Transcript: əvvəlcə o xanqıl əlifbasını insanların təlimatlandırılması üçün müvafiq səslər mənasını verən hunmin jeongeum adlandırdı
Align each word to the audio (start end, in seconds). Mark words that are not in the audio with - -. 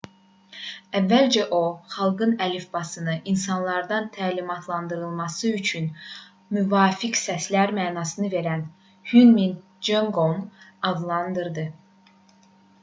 əvvəlcə 0.99 1.41
o 1.55 1.57
xanqıl 1.95 2.31
əlifbasını 2.45 3.13
insanların 3.33 4.07
təlimatlandırılması 4.15 5.51
üçün 5.59 5.85
müvafiq 6.57 7.19
səslər 7.23 7.73
mənasını 7.81 8.31
verən 8.37 8.63
hunmin 9.11 9.53
jeongeum 9.91 10.41
adlandırdı 10.93 11.67